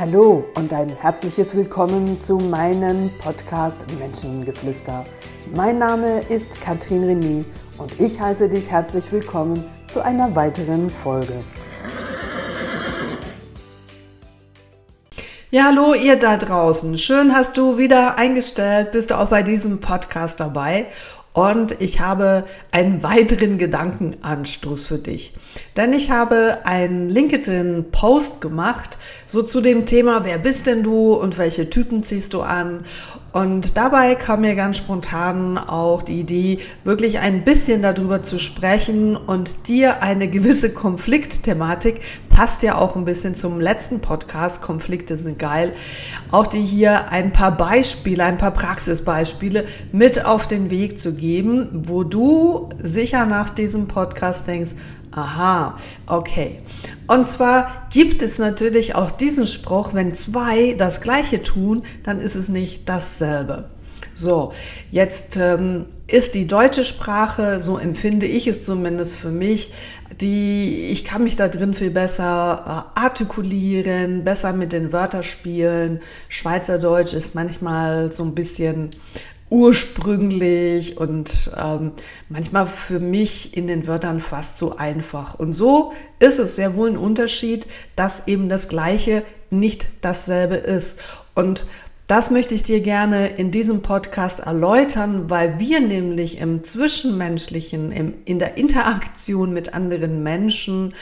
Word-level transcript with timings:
Hallo 0.00 0.44
und 0.54 0.72
ein 0.72 0.90
herzliches 0.90 1.56
Willkommen 1.56 2.22
zu 2.22 2.38
meinem 2.38 3.10
Podcast 3.20 3.84
Menschengeflüster. 3.98 5.04
Mein 5.56 5.78
Name 5.78 6.20
ist 6.28 6.60
Katrin 6.60 7.02
René 7.02 7.44
und 7.78 7.98
ich 7.98 8.20
heiße 8.20 8.48
dich 8.48 8.70
herzlich 8.70 9.10
willkommen 9.10 9.64
zu 9.92 10.00
einer 10.00 10.36
weiteren 10.36 10.88
Folge. 10.88 11.42
Ja, 15.50 15.64
hallo 15.64 15.94
ihr 15.94 16.16
da 16.16 16.36
draußen. 16.36 16.96
Schön 16.96 17.34
hast 17.34 17.56
du 17.56 17.76
wieder 17.76 18.18
eingestellt, 18.18 18.92
bist 18.92 19.10
du 19.10 19.18
auch 19.18 19.30
bei 19.30 19.42
diesem 19.42 19.80
Podcast 19.80 20.38
dabei. 20.38 20.86
Und 21.32 21.80
ich 21.80 22.00
habe 22.00 22.44
einen 22.72 23.02
weiteren 23.02 23.58
Gedankenanstoß 23.58 24.86
für 24.86 24.98
dich. 24.98 25.34
Denn 25.76 25.92
ich 25.92 26.10
habe 26.10 26.58
einen 26.64 27.08
LinkedIn-Post 27.08 28.40
gemacht, 28.40 28.98
so 29.26 29.42
zu 29.42 29.60
dem 29.60 29.86
Thema, 29.86 30.24
wer 30.24 30.38
bist 30.38 30.66
denn 30.66 30.82
du 30.82 31.14
und 31.14 31.38
welche 31.38 31.70
Typen 31.70 32.02
ziehst 32.02 32.34
du 32.34 32.40
an? 32.40 32.84
Und 33.32 33.76
dabei 33.76 34.14
kam 34.14 34.40
mir 34.40 34.54
ganz 34.54 34.78
spontan 34.78 35.58
auch 35.58 36.00
die 36.00 36.20
Idee, 36.20 36.60
wirklich 36.84 37.18
ein 37.18 37.44
bisschen 37.44 37.82
darüber 37.82 38.22
zu 38.22 38.38
sprechen 38.38 39.16
und 39.16 39.68
dir 39.68 40.02
eine 40.02 40.28
gewisse 40.28 40.72
Konfliktthematik, 40.72 42.00
passt 42.30 42.62
ja 42.62 42.76
auch 42.76 42.96
ein 42.96 43.04
bisschen 43.04 43.34
zum 43.34 43.60
letzten 43.60 44.00
Podcast, 44.00 44.62
Konflikte 44.62 45.18
sind 45.18 45.38
geil, 45.38 45.74
auch 46.30 46.46
dir 46.46 46.62
hier 46.62 47.10
ein 47.10 47.32
paar 47.32 47.54
Beispiele, 47.54 48.24
ein 48.24 48.38
paar 48.38 48.52
Praxisbeispiele 48.52 49.66
mit 49.92 50.24
auf 50.24 50.46
den 50.46 50.70
Weg 50.70 50.98
zu 50.98 51.14
geben, 51.14 51.68
wo 51.72 52.04
du 52.04 52.70
sicher 52.78 53.26
nach 53.26 53.50
diesem 53.50 53.88
Podcast 53.88 54.46
denkst, 54.46 54.72
Aha, 55.18 55.76
okay. 56.06 56.58
Und 57.08 57.28
zwar 57.28 57.88
gibt 57.90 58.22
es 58.22 58.38
natürlich 58.38 58.94
auch 58.94 59.10
diesen 59.10 59.48
Spruch, 59.48 59.92
wenn 59.92 60.14
zwei 60.14 60.74
das 60.78 61.00
gleiche 61.00 61.42
tun, 61.42 61.82
dann 62.04 62.20
ist 62.20 62.36
es 62.36 62.48
nicht 62.48 62.88
dasselbe. 62.88 63.68
So, 64.14 64.52
jetzt 64.92 65.36
ähm, 65.36 65.86
ist 66.06 66.36
die 66.36 66.46
deutsche 66.46 66.84
Sprache, 66.84 67.60
so 67.60 67.78
empfinde 67.78 68.26
ich 68.26 68.46
es 68.46 68.62
zumindest 68.62 69.16
für 69.16 69.30
mich, 69.30 69.72
die, 70.20 70.86
ich 70.90 71.04
kann 71.04 71.24
mich 71.24 71.34
da 71.34 71.48
drin 71.48 71.74
viel 71.74 71.90
besser 71.90 72.86
äh, 72.96 73.00
artikulieren, 73.00 74.22
besser 74.22 74.52
mit 74.52 74.72
den 74.72 74.92
Wörtern 74.92 75.24
spielen. 75.24 76.00
Schweizerdeutsch 76.28 77.12
ist 77.12 77.34
manchmal 77.34 78.12
so 78.12 78.22
ein 78.22 78.34
bisschen 78.34 78.90
ursprünglich 79.50 80.98
und 80.98 81.50
ähm, 81.56 81.92
manchmal 82.28 82.66
für 82.66 83.00
mich 83.00 83.56
in 83.56 83.66
den 83.66 83.86
Wörtern 83.86 84.20
fast 84.20 84.58
so 84.58 84.76
einfach. 84.76 85.38
Und 85.38 85.52
so 85.52 85.92
ist 86.18 86.38
es 86.38 86.56
sehr 86.56 86.74
wohl 86.74 86.90
ein 86.90 86.96
Unterschied, 86.96 87.66
dass 87.96 88.26
eben 88.26 88.48
das 88.48 88.68
Gleiche 88.68 89.22
nicht 89.50 89.86
dasselbe 90.02 90.56
ist. 90.56 90.98
Und 91.34 91.66
das 92.06 92.30
möchte 92.30 92.54
ich 92.54 92.62
dir 92.62 92.80
gerne 92.80 93.28
in 93.28 93.50
diesem 93.50 93.82
Podcast 93.82 94.40
erläutern, 94.40 95.28
weil 95.28 95.58
wir 95.58 95.80
nämlich 95.80 96.38
im 96.38 96.64
Zwischenmenschlichen, 96.64 97.92
im, 97.92 98.14
in 98.24 98.38
der 98.38 98.56
Interaktion 98.56 99.52
mit 99.52 99.74
anderen 99.74 100.22
Menschen 100.22 100.94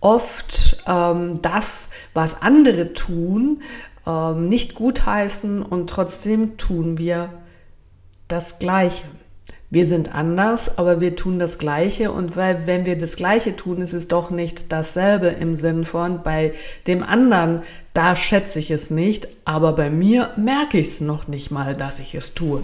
oft 0.00 0.84
ähm, 0.86 1.40
das, 1.42 1.88
was 2.14 2.42
andere 2.42 2.92
tun, 2.92 3.62
ähm, 4.06 4.48
nicht 4.48 4.74
gutheißen 4.76 5.62
und 5.62 5.90
trotzdem 5.90 6.56
tun 6.58 6.96
wir 6.98 7.30
das 8.28 8.58
Gleiche. 8.58 9.04
Wir 9.68 9.84
sind 9.84 10.14
anders, 10.14 10.78
aber 10.78 11.00
wir 11.00 11.16
tun 11.16 11.40
das 11.40 11.58
Gleiche 11.58 12.12
und 12.12 12.36
weil, 12.36 12.66
wenn 12.66 12.86
wir 12.86 12.96
das 12.96 13.16
Gleiche 13.16 13.56
tun, 13.56 13.82
ist 13.82 13.92
es 13.92 14.06
doch 14.06 14.30
nicht 14.30 14.70
dasselbe 14.70 15.26
im 15.26 15.56
Sinn 15.56 15.84
von 15.84 16.22
bei 16.22 16.54
dem 16.86 17.02
anderen, 17.02 17.62
da 17.92 18.14
schätze 18.14 18.60
ich 18.60 18.70
es 18.70 18.90
nicht, 18.90 19.26
aber 19.44 19.72
bei 19.72 19.90
mir 19.90 20.30
merke 20.36 20.78
ich 20.78 20.88
es 20.88 21.00
noch 21.00 21.26
nicht 21.26 21.50
mal, 21.50 21.74
dass 21.74 21.98
ich 21.98 22.14
es 22.14 22.34
tue. 22.34 22.62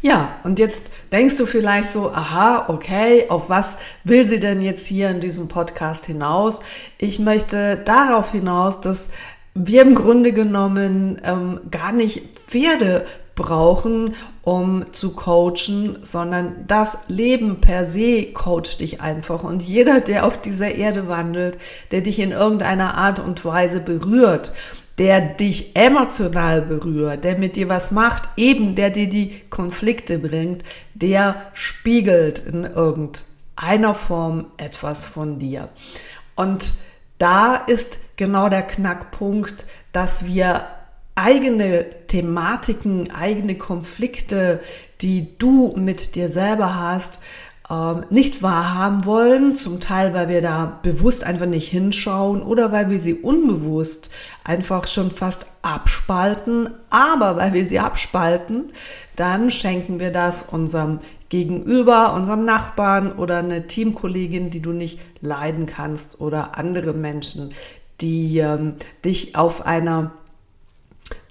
Ja, 0.00 0.36
und 0.44 0.58
jetzt 0.58 0.86
denkst 1.12 1.36
du 1.36 1.46
vielleicht 1.46 1.90
so, 1.90 2.10
aha, 2.10 2.66
okay, 2.68 3.26
auf 3.28 3.50
was 3.50 3.76
will 4.04 4.24
sie 4.24 4.40
denn 4.40 4.62
jetzt 4.62 4.86
hier 4.86 5.10
in 5.10 5.20
diesem 5.20 5.48
Podcast 5.48 6.06
hinaus? 6.06 6.60
Ich 6.96 7.18
möchte 7.18 7.76
darauf 7.84 8.32
hinaus, 8.32 8.80
dass 8.80 9.08
wir 9.54 9.82
im 9.82 9.94
Grunde 9.94 10.32
genommen 10.32 11.20
ähm, 11.24 11.60
gar 11.70 11.92
nicht 11.92 12.22
Pferde 12.46 13.06
brauchen, 13.36 14.14
um 14.42 14.92
zu 14.92 15.12
coachen, 15.12 15.98
sondern 16.02 16.64
das 16.66 16.98
Leben 17.06 17.60
per 17.60 17.84
se 17.84 18.32
coacht 18.32 18.80
dich 18.80 19.00
einfach. 19.00 19.44
Und 19.44 19.62
jeder, 19.62 20.00
der 20.00 20.26
auf 20.26 20.40
dieser 20.40 20.74
Erde 20.74 21.06
wandelt, 21.06 21.58
der 21.92 22.00
dich 22.00 22.18
in 22.18 22.32
irgendeiner 22.32 22.96
Art 22.96 23.20
und 23.20 23.44
Weise 23.44 23.80
berührt, 23.80 24.50
der 24.98 25.20
dich 25.20 25.76
emotional 25.76 26.62
berührt, 26.62 27.22
der 27.24 27.38
mit 27.38 27.56
dir 27.56 27.68
was 27.68 27.90
macht, 27.90 28.30
eben 28.36 28.74
der 28.74 28.90
dir 28.90 29.08
die 29.08 29.38
Konflikte 29.50 30.18
bringt, 30.18 30.64
der 30.94 31.36
spiegelt 31.52 32.38
in 32.38 32.64
irgendeiner 32.64 33.94
Form 33.94 34.46
etwas 34.56 35.04
von 35.04 35.38
dir. 35.38 35.68
Und 36.34 36.72
da 37.18 37.56
ist 37.56 37.98
genau 38.16 38.48
der 38.48 38.62
Knackpunkt, 38.62 39.66
dass 39.92 40.24
wir 40.24 40.64
eigene 41.16 41.86
Thematiken, 42.06 43.10
eigene 43.10 43.56
Konflikte, 43.56 44.60
die 45.00 45.36
du 45.38 45.74
mit 45.76 46.14
dir 46.14 46.30
selber 46.30 46.76
hast, 46.76 47.18
ähm, 47.68 48.04
nicht 48.10 48.42
wahrhaben 48.42 49.04
wollen, 49.04 49.56
zum 49.56 49.80
Teil, 49.80 50.14
weil 50.14 50.28
wir 50.28 50.40
da 50.40 50.78
bewusst 50.82 51.24
einfach 51.24 51.46
nicht 51.46 51.68
hinschauen 51.68 52.42
oder 52.42 52.70
weil 52.70 52.90
wir 52.90 52.98
sie 52.98 53.14
unbewusst 53.14 54.10
einfach 54.44 54.86
schon 54.86 55.10
fast 55.10 55.46
abspalten. 55.62 56.70
Aber 56.90 57.36
weil 57.36 57.54
wir 57.54 57.64
sie 57.64 57.80
abspalten, 57.80 58.72
dann 59.16 59.50
schenken 59.50 59.98
wir 59.98 60.12
das 60.12 60.44
unserem 60.44 61.00
Gegenüber, 61.28 62.14
unserem 62.14 62.44
Nachbarn 62.44 63.12
oder 63.12 63.38
eine 63.38 63.66
Teamkollegin, 63.66 64.50
die 64.50 64.60
du 64.60 64.70
nicht 64.70 65.00
leiden 65.20 65.66
kannst 65.66 66.20
oder 66.20 66.56
andere 66.56 66.92
Menschen, 66.92 67.52
die 68.00 68.38
ähm, 68.38 68.74
dich 69.04 69.34
auf 69.34 69.66
einer 69.66 70.12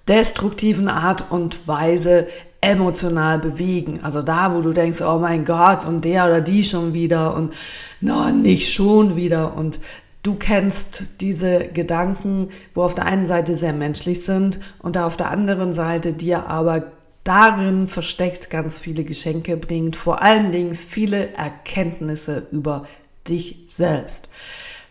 destruktiven 0.07 0.87
Art 0.87 1.31
und 1.31 1.67
Weise 1.67 2.27
emotional 2.61 3.37
bewegen. 3.39 3.99
Also 4.03 4.21
da, 4.21 4.53
wo 4.53 4.61
du 4.61 4.73
denkst, 4.73 5.01
oh 5.01 5.19
mein 5.19 5.45
Gott, 5.45 5.85
und 5.85 6.03
der 6.03 6.25
oder 6.25 6.41
die 6.41 6.63
schon 6.63 6.93
wieder 6.93 7.35
und 7.35 7.53
no, 8.01 8.29
nicht 8.31 8.73
schon 8.73 9.15
wieder. 9.15 9.55
Und 9.55 9.79
du 10.23 10.35
kennst 10.35 11.03
diese 11.21 11.67
Gedanken, 11.67 12.49
wo 12.73 12.83
auf 12.83 12.95
der 12.95 13.05
einen 13.05 13.27
Seite 13.27 13.55
sehr 13.55 13.73
menschlich 13.73 14.25
sind 14.25 14.59
und 14.79 14.95
da 14.95 15.05
auf 15.05 15.17
der 15.17 15.29
anderen 15.29 15.73
Seite 15.73 16.13
dir 16.13 16.47
aber 16.47 16.91
darin 17.23 17.87
versteckt 17.87 18.49
ganz 18.49 18.77
viele 18.77 19.03
Geschenke 19.03 19.57
bringt, 19.57 19.95
vor 19.95 20.21
allen 20.21 20.51
Dingen 20.51 20.75
viele 20.75 21.33
Erkenntnisse 21.33 22.47
über 22.51 22.85
dich 23.27 23.65
selbst. 23.67 24.29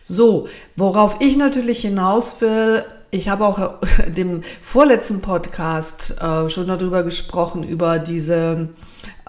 So, 0.01 0.47
worauf 0.75 1.17
ich 1.19 1.35
natürlich 1.35 1.81
hinaus 1.81 2.39
will, 2.39 2.83
ich 3.15 3.29
habe 3.29 3.45
auch 3.45 3.79
dem 4.07 4.43
vorletzten 4.61 5.21
Podcast 5.21 6.15
äh, 6.21 6.49
schon 6.49 6.67
darüber 6.67 7.03
gesprochen, 7.03 7.63
über 7.63 7.99
diese 7.99 8.69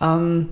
ähm, 0.01 0.49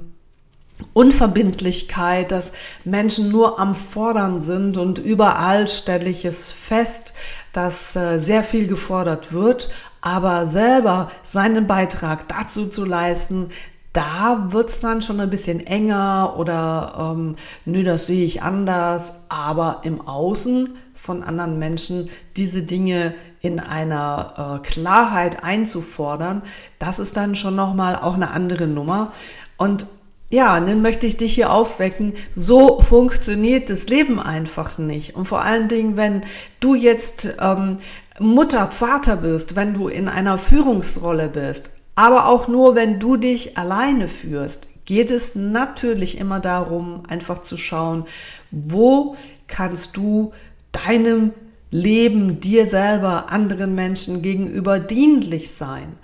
Unverbindlichkeit, 0.93 2.33
dass 2.33 2.53
Menschen 2.85 3.31
nur 3.31 3.59
am 3.59 3.75
Fordern 3.75 4.41
sind 4.41 4.77
und 4.77 4.99
überall 4.99 5.69
stelle 5.69 6.09
ich 6.09 6.25
es 6.25 6.51
fest, 6.51 7.15
dass 7.53 7.95
äh, 7.97 8.19
sehr 8.19 8.43
viel 8.43 8.67
gefordert 8.67 9.33
wird, 9.33 9.71
aber 10.01 10.47
selber 10.47 11.11
seinen 11.23 11.67
Beitrag 11.67 12.29
dazu 12.29 12.67
zu 12.67 12.85
leisten, 12.85 13.51
da 13.93 14.49
wird's 14.51 14.81
dann 14.81 15.03
schon 15.03 15.21
ein 15.21 15.31
bisschen 15.31 15.65
enger 15.65 16.35
oder 16.37 17.15
ähm, 17.17 17.37
nö, 17.65 17.85
das 17.85 18.07
sehe 18.07 18.25
ich 18.25 18.43
anders, 18.43 19.15
aber 19.29 19.81
im 19.85 20.01
Außen 20.01 20.77
von 20.95 21.23
anderen 21.23 21.59
Menschen 21.59 22.09
diese 22.37 22.63
Dinge 22.63 23.15
in 23.41 23.61
einer 23.61 24.61
äh, 24.63 24.67
Klarheit 24.67 25.43
einzufordern, 25.43 26.43
das 26.79 26.99
ist 26.99 27.17
dann 27.17 27.35
schon 27.35 27.57
nochmal 27.57 27.97
auch 27.97 28.15
eine 28.15 28.31
andere 28.31 28.67
Nummer. 28.67 29.13
Und 29.57 29.87
ja, 30.31 30.59
dann 30.59 30.83
möchte 30.83 31.07
ich 31.07 31.17
dich 31.17 31.35
hier 31.35 31.53
aufwecken. 31.53 32.15
So 32.35 32.81
funktioniert 32.81 33.71
das 33.71 33.87
Leben 33.89 34.19
einfach 34.19 34.79
nicht. 34.79 35.15
Und 35.15 35.27
vor 35.27 35.43
allen 35.43 35.69
Dingen, 35.69 35.97
wenn 35.97 36.23
du 36.61 36.75
jetzt 36.75 37.29
ähm, 37.41 37.79
Mutter, 38.19 38.69
Vater 38.69 39.17
bist, 39.17 39.57
wenn 39.57 39.75
du 39.75 39.89
in 39.89 40.09
einer 40.09 40.39
Führungsrolle 40.39 41.29
bist, 41.29 41.71
aber 41.95 42.27
auch 42.27 42.49
nur, 42.49 42.75
wenn 42.75 42.99
du 42.99 43.17
dich 43.17 43.57
alleine 43.57 44.09
führst, 44.09 44.69
geht 44.85 45.11
es 45.11 45.35
natürlich 45.35 46.19
immer 46.19 46.41
darum, 46.41 47.05
einfach 47.09 47.43
zu 47.43 47.57
schauen, 47.57 48.05
wo 48.51 49.17
kannst 49.47 49.97
du 49.97 50.33
deinem 50.75 51.33
Leben, 51.71 52.41
dir 52.41 52.67
selber, 52.67 53.31
anderen 53.31 53.75
Menschen 53.75 54.23
gegenüber 54.23 54.79
dienlich 54.79 55.51
sein? 55.53 55.97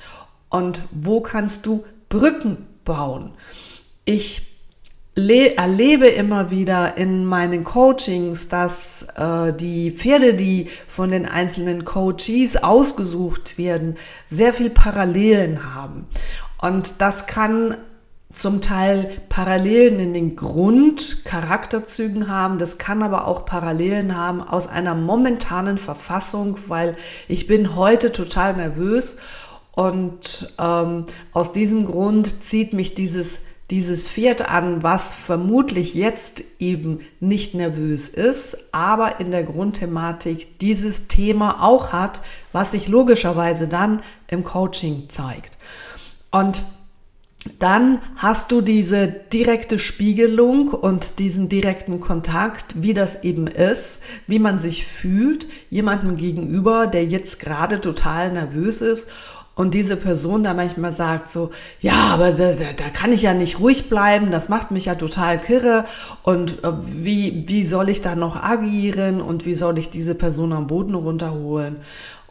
Und 0.49 0.81
wo 0.91 1.21
kannst 1.21 1.67
du 1.67 1.85
Brücken 2.09 2.67
bauen? 2.85 3.33
Ich 4.05 4.51
erlebe 5.17 6.07
immer 6.07 6.51
wieder 6.51 6.97
in 6.97 7.25
meinen 7.25 7.65
Coachings, 7.65 8.49
dass 8.49 9.09
äh, 9.17 9.53
die 9.53 9.91
Pferde, 9.91 10.35
die 10.35 10.69
von 10.89 11.11
den 11.11 11.27
einzelnen 11.27 11.85
Coaches 11.85 12.57
ausgesucht 12.57 13.59
werden, 13.59 13.97
sehr 14.29 14.53
viel 14.55 14.71
Parallelen 14.71 15.75
haben. 15.75 16.07
Und 16.61 17.01
das 17.01 17.27
kann 17.27 17.77
zum 18.33 18.61
Teil 18.61 19.11
Parallelen 19.29 19.99
in 19.99 20.15
den 20.15 20.37
Grundcharakterzügen 20.37 22.29
haben. 22.29 22.59
Das 22.59 22.79
kann 22.79 23.03
aber 23.03 23.27
auch 23.27 23.45
Parallelen 23.45 24.17
haben 24.17 24.41
aus 24.41 24.69
einer 24.69 24.95
momentanen 24.95 25.79
Verfassung, 25.79 26.57
weil 26.69 26.97
ich 27.29 27.47
bin 27.47 27.75
heute 27.75 28.13
total 28.13 28.57
nervös 28.57 29.17
und 29.75 30.53
ähm, 30.59 31.07
aus 31.33 31.53
diesem 31.53 31.87
Grund 31.87 32.45
zieht 32.45 32.73
mich 32.73 32.95
dieses 32.95 33.41
dieses 33.71 34.09
Pferd 34.09 34.49
an, 34.49 34.83
was 34.83 35.13
vermutlich 35.13 35.95
jetzt 35.95 36.43
eben 36.59 37.01
nicht 37.21 37.55
nervös 37.55 38.09
ist, 38.09 38.57
aber 38.73 39.21
in 39.21 39.31
der 39.31 39.45
Grundthematik 39.45 40.59
dieses 40.59 41.07
Thema 41.07 41.63
auch 41.63 41.93
hat, 41.93 42.21
was 42.53 42.73
sich 42.73 42.89
logischerweise 42.89 43.69
dann 43.69 44.03
im 44.27 44.43
Coaching 44.43 45.09
zeigt. 45.09 45.57
Und 46.33 46.63
dann 47.59 48.01
hast 48.17 48.53
du 48.53 48.61
diese 48.61 49.09
direkte 49.09 49.79
Spiegelung 49.79 50.69
und 50.69 51.19
diesen 51.19 51.49
direkten 51.49 52.01
Kontakt, 52.01 52.83
wie 52.83 52.93
das 52.93 53.25
eben 53.25 53.47
ist, 53.47 54.01
wie 54.27 54.39
man 54.39 54.59
sich 54.59 54.87
fühlt, 54.87 55.47
jemandem 55.71 56.17
gegenüber, 56.17 56.87
der 56.87 57.07
jetzt 57.07 57.41
gerade 57.41 57.81
total 57.81 58.33
nervös 58.33 58.83
ist. 58.83 59.09
Und 59.55 59.75
diese 59.75 59.97
Person 59.97 60.45
da 60.45 60.55
manchmal 60.55 60.93
sagt 60.93 61.29
so, 61.29 61.51
ja, 61.81 62.09
aber 62.15 62.33
da, 62.33 62.53
da, 62.53 62.89
kann 62.93 63.13
ich 63.13 63.23
ja 63.23 63.35
nicht 63.35 63.59
ruhig 63.59 63.91
bleiben, 63.91 64.31
das 64.31 64.49
macht 64.49 64.71
mich 64.71 64.87
ja 64.87 64.95
total 64.95 65.39
kirre. 65.39 65.85
Und 66.23 66.65
äh, 66.65 66.73
wie, 66.87 67.45
wie 67.47 67.67
soll 67.67 67.91
ich 67.91 68.01
da 68.01 68.15
noch 68.15 68.43
agieren? 68.43 69.21
Und 69.21 69.45
wie 69.45 69.55
soll 69.55 69.77
ich 69.77 69.91
diese 69.91 70.15
Person 70.15 70.53
am 70.53 70.67
Boden 70.67 70.95
runterholen? 70.95 71.77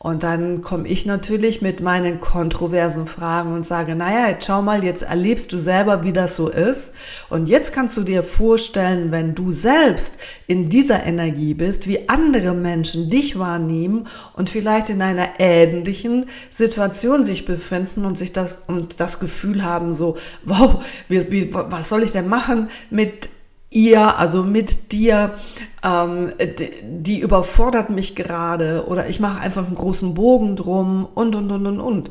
Und 0.01 0.24
dann 0.24 0.62
komme 0.62 0.88
ich 0.88 1.06
natürlich 1.06 1.62
mit 1.62 1.81
meinen 1.81 2.22
kontroversen 2.22 3.06
Fragen 3.06 3.54
und 3.54 3.68
sage, 3.68 3.96
naja, 3.96 4.30
jetzt 4.30 4.46
schau 4.46 4.62
mal, 4.62 4.81
jetzt 4.81 5.04
erlebst 5.04 5.51
du 5.51 5.57
selber, 5.57 6.04
wie 6.04 6.13
das 6.13 6.38
so 6.38 6.48
ist. 6.48 6.94
Und 7.30 7.50
jetzt 7.50 7.74
kannst 7.74 7.98
du 7.98 8.04
dir 8.04 8.24
vorstellen, 8.24 9.12
wenn 9.12 9.36
du 9.36 9.51
selbst 9.51 10.16
in 10.48 10.69
dieser 10.69 11.04
Energie 11.04 11.54
bist, 11.54 11.86
wie 11.86 12.07
andere 12.07 12.54
Menschen 12.54 13.10
dich 13.10 13.38
wahrnehmen 13.38 14.07
und 14.34 14.50
vielleicht 14.50 14.90
in 14.90 15.01
einer 15.01 15.31
ähnlichen 15.38 16.30
Situation 16.50 17.25
sich 17.25 17.44
befinden 17.44 18.06
und 18.06 18.18
sich 18.18 18.31
das, 18.31 18.60
und 18.68 19.01
das 19.01 19.19
Gefühl 19.19 19.66
haben, 19.66 19.94
so, 19.94 20.16
wow, 20.46 20.81
wie, 21.10 21.30
wie, 21.30 21.54
was 21.54 21.90
soll 21.90 22.04
ich 22.04 22.13
denn 22.13 22.30
machen 22.30 22.69
mit 22.90 23.28
ihr, 23.69 24.18
also 24.18 24.44
mit 24.44 24.92
dir, 24.92 25.33
ähm, 25.83 26.31
die 26.83 27.19
überfordert 27.19 27.89
mich 27.89 28.16
gerade 28.16 28.86
oder 28.88 29.07
ich 29.07 29.19
mache 29.19 29.39
einfach 29.39 29.66
einen 29.66 29.75
großen 29.75 30.13
Bogen 30.13 30.56
drum 30.56 31.07
und, 31.13 31.36
und, 31.36 31.51
und, 31.51 31.68
und, 31.68 31.80
und. 31.80 32.10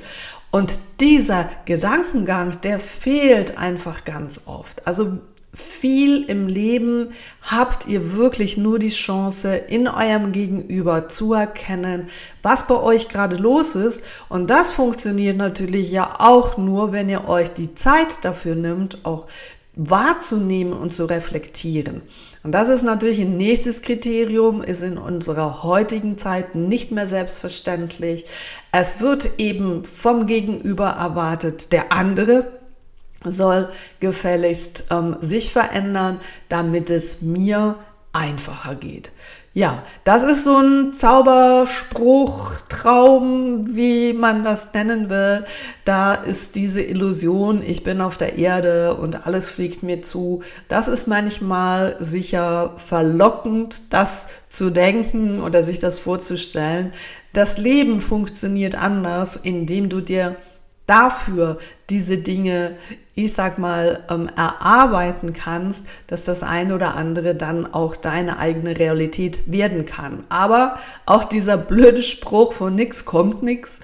Und 0.51 0.79
dieser 1.01 1.49
Gedankengang, 1.67 2.61
der 2.63 2.81
fehlt 2.81 3.59
einfach 3.59 4.05
ganz 4.05 4.41
oft. 4.47 4.87
Also 4.87 5.19
viel 5.53 6.25
im 6.25 6.47
Leben 6.47 7.09
habt 7.43 7.87
ihr 7.87 8.15
wirklich 8.15 8.57
nur 8.57 8.79
die 8.79 8.91
Chance, 8.91 9.57
in 9.57 9.89
eurem 9.89 10.33
Gegenüber 10.33 11.09
zu 11.09 11.33
erkennen, 11.33 12.09
was 12.43 12.67
bei 12.67 12.77
euch 12.81 13.09
gerade 13.09 13.37
los 13.37 13.75
ist. 13.75 14.03
Und 14.29 14.49
das 14.49 14.73
funktioniert 14.73 15.37
natürlich 15.37 15.91
ja 15.91 16.17
auch 16.19 16.57
nur, 16.57 16.93
wenn 16.93 17.09
ihr 17.09 17.29
euch 17.29 17.51
die 17.51 17.75
Zeit 17.75 18.09
dafür 18.23 18.55
nimmt, 18.55 19.05
auch 19.05 19.27
wahrzunehmen 19.79 20.73
und 20.73 20.93
zu 20.93 21.07
reflektieren. 21.07 22.03
Und 22.43 22.53
das 22.53 22.69
ist 22.69 22.83
natürlich 22.83 23.21
ein 23.21 23.37
nächstes 23.37 23.81
Kriterium, 23.81 24.61
ist 24.63 24.83
in 24.83 24.99
unserer 24.99 25.63
heutigen 25.63 26.19
Zeit 26.19 26.57
nicht 26.57 26.91
mehr 26.91 27.07
selbstverständlich. 27.07 28.27
Es 28.73 29.01
wird 29.01 29.39
eben 29.39 29.85
vom 29.85 30.27
Gegenüber 30.27 30.89
erwartet, 30.89 31.73
der 31.73 31.93
andere 31.93 32.53
soll 33.25 33.69
gefälligst 34.01 34.87
ähm, 34.91 35.17
sich 35.21 35.53
verändern, 35.53 36.21
damit 36.49 36.91
es 36.91 37.23
mir 37.23 37.77
einfacher 38.13 38.75
geht. 38.75 39.11
Ja, 39.55 39.83
das 40.05 40.23
ist 40.23 40.45
so 40.45 40.57
ein 40.57 40.93
Zauberspruch, 40.93 42.53
Traum, 42.69 43.75
wie 43.75 44.13
man 44.13 44.45
das 44.45 44.73
nennen 44.75 45.09
will. 45.09 45.45
Da 45.85 46.15
ist 46.15 46.55
diese 46.55 46.83
Illusion, 46.83 47.63
ich 47.67 47.83
bin 47.83 48.01
auf 48.01 48.19
der 48.19 48.37
Erde 48.39 48.95
und 48.95 49.27
alles 49.27 49.51
fliegt 49.51 49.83
mir 49.83 50.03
zu. 50.03 50.43
Das 50.69 50.87
ist 50.87 51.09
manchmal 51.09 51.97
sicher 51.99 52.75
verlockend, 52.77 53.93
das 53.93 54.29
zu 54.49 54.71
denken 54.71 55.41
oder 55.43 55.65
sich 55.65 55.79
das 55.79 55.99
vorzustellen. 55.99 56.93
Das 57.33 57.59
Leben 57.59 58.01
funktioniert 58.01 58.75
anders, 58.75 59.35
indem 59.35 59.89
du 59.89 60.01
dir 60.01 60.37
dafür 60.89 61.59
diese 61.91 62.19
Dinge, 62.19 62.73
ich 63.15 63.33
sag 63.33 63.59
mal, 63.59 64.01
ähm, 64.11 64.29
erarbeiten 64.37 65.33
kannst, 65.33 65.85
dass 66.07 66.25
das 66.25 66.43
eine 66.43 66.75
oder 66.75 66.97
andere 66.97 67.35
dann 67.35 67.73
auch 67.73 67.95
deine 67.95 68.39
eigene 68.39 68.79
Realität 68.79 69.51
werden 69.51 69.87
kann. 69.87 70.25
Aber 70.29 70.75
auch 71.07 71.25
dieser 71.25 71.57
blöde 71.57 72.03
Spruch 72.03 72.53
von 72.53 72.75
nix 72.75 73.05
kommt 73.05 73.43
nix 73.43 73.81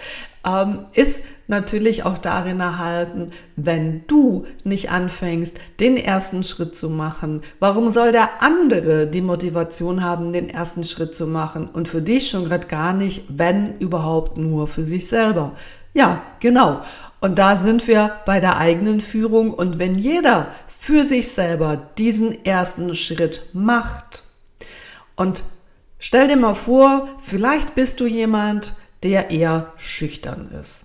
ähm, 0.47 0.87
ist 0.93 1.23
natürlich 1.47 2.05
auch 2.05 2.19
darin 2.19 2.61
erhalten, 2.61 3.33
wenn 3.57 4.07
du 4.07 4.47
nicht 4.63 4.91
anfängst, 4.91 5.57
den 5.81 5.97
ersten 5.97 6.45
Schritt 6.45 6.79
zu 6.79 6.89
machen. 6.89 7.43
Warum 7.61 7.91
soll 7.91 8.13
der 8.13 8.43
andere 8.43 9.07
die 9.07 9.21
Motivation 9.21 10.03
haben, 10.03 10.33
den 10.33 10.49
ersten 10.49 10.85
Schritt 10.85 11.15
zu 11.15 11.27
machen 11.27 11.69
und 11.71 11.89
für 11.89 12.03
dich 12.03 12.31
schon 12.31 12.47
gerade 12.47 12.67
gar 12.67 12.93
nicht, 12.93 13.25
wenn 13.29 13.79
überhaupt 13.79 14.39
nur 14.39 14.69
für 14.69 14.85
sich 14.85 15.09
selber? 15.09 15.53
Ja, 15.95 16.23
genau. 16.41 16.83
Und 17.21 17.39
da 17.39 17.57
sind 17.57 17.89
wir 17.89 18.17
bei 18.27 18.41
der 18.41 18.59
eigenen 18.59 19.01
Führung. 19.01 19.55
Und 19.55 19.79
wenn 19.79 19.97
jeder 19.97 20.49
für 20.67 21.05
sich 21.05 21.29
selber 21.29 21.81
diesen 21.97 22.45
ersten 22.45 22.95
Schritt 22.95 23.43
macht 23.55 24.23
und 25.17 25.43
stell 25.99 26.29
dir 26.29 26.37
mal 26.37 26.55
vor, 26.55 27.09
vielleicht 27.19 27.75
bist 27.75 28.01
du 28.01 28.07
jemand, 28.07 28.75
der 29.03 29.31
eher 29.31 29.73
schüchtern 29.79 30.51
ist. 30.61 30.83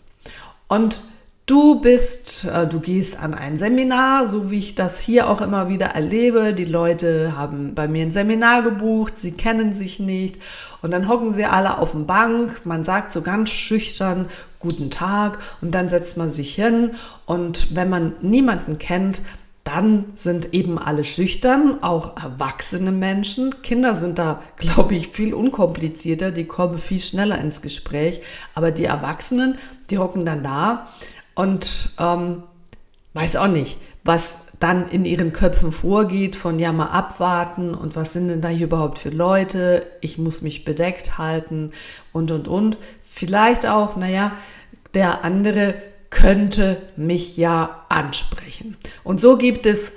Und 0.67 1.01
Du 1.49 1.81
bist, 1.81 2.45
äh, 2.45 2.67
du 2.67 2.79
gehst 2.79 3.17
an 3.17 3.33
ein 3.33 3.57
Seminar, 3.57 4.27
so 4.27 4.51
wie 4.51 4.59
ich 4.59 4.75
das 4.75 4.99
hier 4.99 5.27
auch 5.27 5.41
immer 5.41 5.67
wieder 5.67 5.87
erlebe. 5.87 6.53
Die 6.53 6.63
Leute 6.63 7.35
haben 7.35 7.73
bei 7.73 7.87
mir 7.87 8.03
ein 8.03 8.11
Seminar 8.11 8.61
gebucht, 8.61 9.19
sie 9.19 9.31
kennen 9.31 9.73
sich 9.73 9.99
nicht 9.99 10.39
und 10.83 10.91
dann 10.91 11.07
hocken 11.07 11.33
sie 11.33 11.45
alle 11.45 11.79
auf 11.79 11.93
dem 11.93 12.05
Bank. 12.05 12.67
Man 12.67 12.83
sagt 12.83 13.11
so 13.11 13.23
ganz 13.23 13.49
schüchtern 13.49 14.27
Guten 14.59 14.89
Tag 14.89 15.39
und 15.61 15.71
dann 15.71 15.89
setzt 15.89 16.17
man 16.17 16.33
sich 16.33 16.53
hin 16.53 16.91
und 17.25 17.75
wenn 17.75 17.89
man 17.89 18.13
niemanden 18.21 18.77
kennt, 18.77 19.21
dann 19.63 20.05
sind 20.15 20.53
eben 20.53 20.79
alle 20.79 21.03
schüchtern, 21.03 21.83
auch 21.83 22.17
erwachsene 22.17 22.91
Menschen. 22.91 23.61
Kinder 23.61 23.93
sind 23.93 24.17
da, 24.17 24.41
glaube 24.57 24.95
ich, 24.95 25.09
viel 25.09 25.33
unkomplizierter, 25.33 26.31
die 26.31 26.45
kommen 26.45 26.79
viel 26.79 26.99
schneller 26.99 27.37
ins 27.37 27.61
Gespräch. 27.61 28.21
Aber 28.55 28.71
die 28.71 28.85
Erwachsenen, 28.85 29.59
die 29.91 29.99
hocken 29.99 30.25
dann 30.25 30.43
da 30.43 30.87
und 31.35 31.91
ähm, 31.99 32.43
weiß 33.13 33.35
auch 33.35 33.47
nicht, 33.47 33.77
was 34.03 34.45
dann 34.59 34.89
in 34.89 35.05
ihren 35.05 35.31
Köpfen 35.31 35.71
vorgeht, 35.71 36.35
von 36.35 36.59
ja 36.59 36.73
mal 36.73 36.87
abwarten 36.87 37.73
und 37.73 37.95
was 37.95 38.13
sind 38.13 38.27
denn 38.27 38.41
da 38.41 38.49
hier 38.49 38.67
überhaupt 38.67 38.99
für 38.99 39.09
Leute, 39.09 39.85
ich 40.01 40.17
muss 40.17 40.41
mich 40.41 40.65
bedeckt 40.65 41.17
halten 41.17 41.71
und 42.11 42.31
und 42.31 42.47
und. 42.47 42.77
Vielleicht 43.01 43.65
auch, 43.65 43.95
naja, 43.95 44.33
der 44.93 45.23
andere 45.23 45.75
könnte 46.09 46.77
mich 46.95 47.37
ja 47.37 47.85
ansprechen. 47.87 48.77
Und 49.03 49.21
so 49.21 49.37
gibt 49.37 49.65
es 49.65 49.95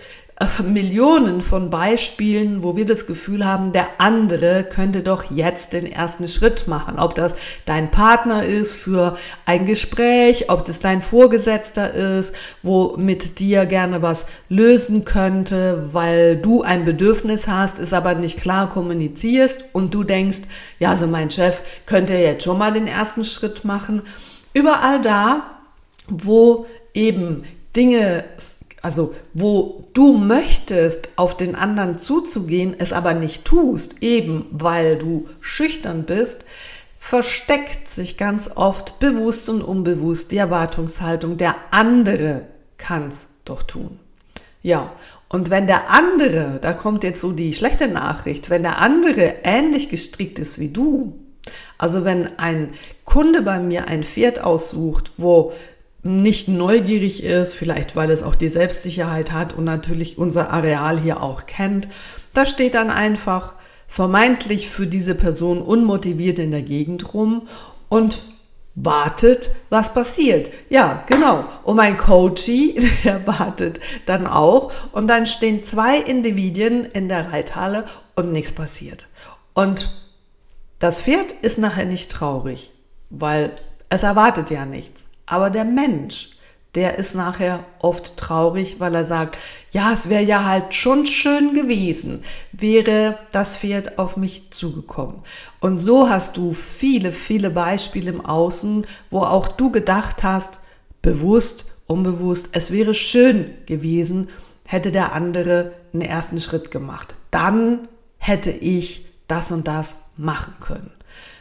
Millionen 0.65 1.41
von 1.41 1.71
Beispielen, 1.71 2.63
wo 2.63 2.77
wir 2.77 2.87
das 2.87 3.07
Gefühl 3.07 3.47
haben, 3.47 3.73
der 3.73 3.87
andere 3.99 4.65
könnte 4.65 5.03
doch 5.03 5.31
jetzt 5.31 5.73
den 5.73 5.91
ersten 5.91 6.29
Schritt 6.29 6.69
machen. 6.69 6.99
Ob 6.99 7.15
das 7.15 7.35
dein 7.67 7.91
Partner 7.91 8.45
ist 8.45 8.75
für 8.75 9.17
ein 9.47 9.67
Gespräch, 9.67 10.51
ob 10.51 10.65
das 10.65 10.81
dein 10.81 11.03
Vorgesetzter 11.03 11.93
ist, 11.93 12.35
wo 12.63 12.97
mit 12.97 13.39
dir 13.39 13.67
gerne 13.67 14.03
was 14.03 14.27
lösen 14.49 15.05
könnte, 15.05 15.89
weil 15.93 16.37
du 16.37 16.63
ein 16.63 16.85
Bedürfnis 16.85 17.49
hast, 17.49 17.79
es 17.79 17.93
aber 17.93 18.15
nicht 18.15 18.41
klar 18.41 18.71
kommunizierst 18.71 19.65
und 19.73 19.95
du 19.95 20.05
denkst, 20.05 20.41
ja, 20.79 20.91
also 20.91 21.07
mein 21.07 21.31
Chef 21.31 21.61
könnte 21.87 22.15
jetzt 22.15 22.45
schon 22.45 22.59
mal 22.59 22.73
den 22.73 22.87
ersten 22.87 23.25
Schritt 23.25 23.65
machen. 23.65 24.03
Überall 24.55 25.01
da, 25.01 25.61
wo 26.09 26.67
eben 26.95 27.45
Dinge 27.75 28.25
also 28.83 29.15
wo 29.33 29.89
du 29.95 30.17
möchtest, 30.19 31.09
auf 31.17 31.37
den 31.37 31.55
anderen 31.55 31.99
zuzugehen, 31.99 32.75
es 32.79 32.93
aber 32.93 33.15
nicht 33.15 33.45
tust, 33.45 34.03
eben 34.03 34.47
weil 34.51 34.99
du 34.99 35.29
schüchtern 35.41 36.03
bist, 36.03 36.45
versteckt 36.99 37.89
sich 37.89 38.17
ganz 38.17 38.51
oft 38.55 38.99
bewusst 38.99 39.49
und 39.49 39.63
unbewusst 39.63 40.31
die 40.33 40.37
Erwartungshaltung, 40.37 41.37
der 41.37 41.55
andere 41.71 42.43
kann's 42.77 43.27
doch 43.45 43.63
tun. 43.63 43.99
Ja, 44.63 44.93
Und 45.29 45.49
wenn 45.49 45.67
der 45.67 45.91
andere, 45.91 46.59
da 46.61 46.75
kommt 46.75 47.05
jetzt 47.05 47.23
so 47.23 47.33
die 47.33 47.55
schlechte 47.55 47.89
Nachricht, 47.89 48.51
wenn 48.51 48.63
der 48.63 48.79
andere 48.79 49.37
ähnlich 49.45 49.89
gestrickt 49.89 50.39
ist 50.39 50.59
wie 50.59 50.69
du, 50.69 51.19
also 51.79 52.05
wenn 52.05 52.39
ein 52.39 52.75
Kunde 53.05 53.43
bei 53.43 53.59
mir 53.59 53.89
ein 53.89 54.05
Pferd 54.05 54.45
aussucht, 54.45 55.13
wo 55.17 55.53
nicht 56.03 56.49
neugierig 56.49 57.23
ist, 57.23 57.55
vielleicht 57.55 57.95
weil 57.95 58.11
es 58.11 58.23
auch 58.23 58.35
die 58.35 58.49
Selbstsicherheit 58.49 59.33
hat 59.33 59.53
und 59.53 59.65
natürlich 59.65 60.19
unser 60.19 60.51
Areal 60.51 60.99
hier 60.99 61.23
auch 61.23 61.47
kennt, 61.47 61.89
da 62.35 62.45
steht 62.45 62.75
dann 62.75 62.91
einfach 62.91 63.55
vermeintlich 63.87 64.69
für 64.69 64.87
diese 64.87 65.15
Person 65.15 65.61
unmotiviert 65.61 66.39
in 66.39 66.51
der 66.51 66.63
Gegend 66.63 67.15
rum 67.15 67.49
und 67.89 68.23
wartet, 68.75 69.51
was 69.69 69.93
passiert. 69.93 70.51
Ja, 70.71 71.05
genau. 71.07 71.45
Und 71.63 71.77
mein 71.77 71.99
Coachie, 71.99 72.81
der 73.05 73.27
wartet 73.27 73.81
dann 74.07 74.27
auch. 74.27 74.73
Und 74.93 75.09
dann 75.09 75.27
stehen 75.27 75.63
zwei 75.63 75.99
Individuen 75.99 76.87
in 76.87 77.09
der 77.09 77.33
Reithalle 77.33 77.85
und 78.17 78.33
nichts 78.33 78.53
passiert. 78.53 79.09
Und 79.53 79.91
das 80.79 81.01
Pferd 81.01 81.33
ist 81.33 81.59
nachher 81.59 81.85
nicht 81.85 82.11
traurig, 82.11 82.73
weil 83.11 83.51
es 83.91 84.03
erwartet 84.03 84.51
ja 84.51 84.65
nichts. 84.65 85.05
Aber 85.27 85.51
der 85.51 85.65
Mensch, 85.65 86.31
der 86.75 86.99
ist 86.99 87.15
nachher 87.15 87.65
oft 87.81 88.17
traurig, 88.17 88.77
weil 88.79 88.95
er 88.95 89.05
sagt, 89.05 89.37
ja, 89.73 89.93
es 89.93 90.09
wäre 90.09 90.23
ja 90.23 90.45
halt 90.45 90.75
schon 90.75 91.05
schön 91.05 91.55
gewesen, 91.55 92.25
wäre 92.53 93.19
das 93.31 93.57
Pferd 93.57 93.99
auf 93.99 94.17
mich 94.17 94.51
zugekommen. 94.51 95.17
Und 95.61 95.81
so 95.81 96.09
hast 96.09 96.37
du 96.39 96.55
viele, 96.55 97.13
viele 97.13 97.51
Beispiele 97.51 98.11
im 98.11 98.25
Außen, 98.25 98.87
wo 99.11 99.21
auch 99.21 99.49
du 99.49 99.71
gedacht 99.71 100.23
hast, 100.23 100.61
bewusst, 101.03 101.73
unbewusst, 101.87 102.51
es 102.53 102.71
wäre 102.71 102.95
schön 102.95 103.53
gewesen, 103.67 104.29
hätte 104.65 104.93
der 104.93 105.13
andere 105.13 105.73
einen 105.93 106.03
ersten 106.03 106.41
Schritt 106.41 106.71
gemacht. 106.71 107.15
Dann 107.31 107.89
hätte 108.17 108.51
ich 108.51 109.07
das 109.29 109.53
und 109.53 109.69
das 109.69 109.97
machen 110.17 110.55
können. 110.61 110.91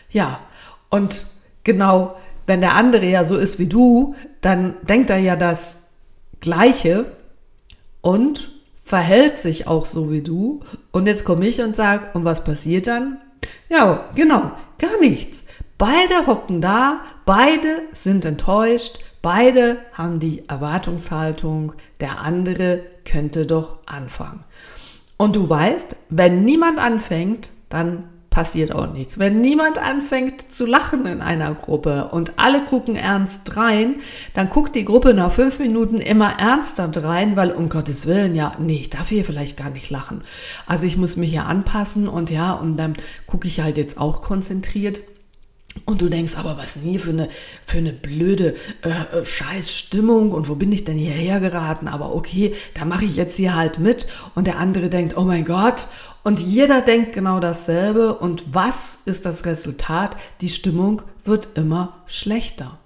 Ja, 0.10 0.42
und 0.90 1.26
genau 1.64 2.18
wenn 2.48 2.62
der 2.62 2.76
andere 2.76 3.06
ja 3.06 3.26
so 3.26 3.38
ist 3.38 3.60
wie 3.60 3.68
du, 3.68 4.16
dann 4.42 4.76
denkt 4.82 5.10
er 5.10 5.18
ja 5.18 5.36
das 5.36 5.88
Gleiche 6.40 7.06
und 8.02 8.52
verhält 8.84 9.40
sich 9.40 9.68
auch 9.68 9.86
so 9.86 10.12
wie 10.12 10.22
du. 10.22 10.62
Und 10.92 11.08
jetzt 11.08 11.24
komme 11.24 11.48
ich 11.48 11.62
und 11.62 11.76
sage, 11.76 12.08
und 12.14 12.26
was 12.26 12.44
passiert 12.44 12.88
dann? 12.88 13.18
Ja, 13.70 14.10
genau, 14.16 14.52
gar 14.80 15.00
nichts. 15.00 15.46
Beide 15.78 16.28
hocken 16.28 16.62
da, 16.62 17.02
beide 17.26 17.84
sind 17.94 18.26
enttäuscht, 18.26 19.00
beide 19.22 19.78
haben 19.94 20.20
die 20.20 20.48
Erwartungshaltung, 20.48 21.74
der 22.00 22.20
andere 22.20 22.84
könnte 23.06 23.46
doch 23.46 23.80
anfangen. 23.86 24.44
Und 25.18 25.36
du 25.36 25.50
weißt, 25.50 25.96
wenn 26.10 26.44
niemand 26.44 26.80
anfängt, 26.80 27.52
dann 27.70 28.06
passiert 28.32 28.74
auch 28.74 28.92
nichts. 28.92 29.20
Wenn 29.20 29.42
niemand 29.42 29.78
anfängt 29.78 30.54
zu 30.54 30.66
lachen 30.66 31.06
in 31.06 31.22
einer 31.22 31.54
Gruppe 31.54 32.08
und 32.12 32.40
alle 32.40 32.64
gucken 32.64 32.96
ernst 32.96 33.58
rein, 33.58 33.96
dann 34.34 34.48
guckt 34.48 34.74
die 34.74 34.86
Gruppe 34.86 35.14
nach 35.14 35.34
fünf 35.34 35.60
Minuten 35.60 35.98
immer 35.98 36.40
ernster 36.40 36.90
rein, 37.04 37.36
weil 37.36 37.52
um 37.52 37.68
Gottes 37.68 38.08
Willen, 38.08 38.34
ja, 38.34 38.54
nee, 38.58 38.78
ich 38.78 38.90
darf 38.90 39.10
hier 39.10 39.26
vielleicht 39.26 39.58
gar 39.58 39.70
nicht 39.70 39.90
lachen. 39.90 40.24
Also 40.66 40.88
ich 40.88 40.96
muss 40.96 41.18
mich 41.18 41.32
hier 41.32 41.46
anpassen 41.46 42.08
und 42.08 42.32
ja, 42.32 42.54
und 42.54 42.78
dann 42.78 42.96
gucke 43.28 43.50
ich 43.50 43.60
halt 43.60 43.78
jetzt 43.78 44.00
auch 44.00 44.22
konzentriert. 44.22 45.02
Und 45.86 46.02
du 46.02 46.10
denkst, 46.10 46.36
aber 46.38 46.58
was 46.58 46.76
nie 46.76 47.00
für 47.00 47.12
eine, 47.12 47.30
für 47.66 47.78
eine 47.78 47.94
blöde 47.94 48.56
äh, 48.84 49.20
äh 49.20 49.26
Scheißstimmung 49.26 50.32
und 50.32 50.50
wo 50.50 50.56
bin 50.56 50.72
ich 50.72 50.84
denn 50.84 50.98
hierher 50.98 51.40
geraten? 51.40 51.88
Aber 51.88 52.14
okay, 52.14 52.54
da 52.74 52.84
mache 52.84 53.06
ich 53.06 53.16
jetzt 53.16 53.38
hier 53.38 53.56
halt 53.56 53.80
mit. 53.80 54.06
Und 54.36 54.48
der 54.48 54.60
andere 54.60 54.90
denkt, 54.90 55.16
oh 55.18 55.24
mein 55.24 55.46
Gott, 55.46 55.88
und 56.24 56.40
jeder 56.40 56.82
denkt 56.82 57.14
genau 57.14 57.40
dasselbe. 57.40 58.14
Und 58.16 58.54
was 58.54 59.00
ist 59.06 59.26
das 59.26 59.46
Resultat? 59.46 60.18
Die 60.42 60.50
Stimmung 60.50 61.02
wird 61.24 61.50
immer 61.56 62.04
schlechter. 62.06 62.78